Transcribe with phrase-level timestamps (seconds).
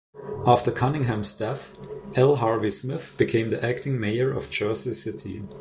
[0.47, 1.77] After Cunningham's death,
[2.15, 2.37] L.
[2.37, 5.43] Harvey Smith became the acting mayor of Jersey City.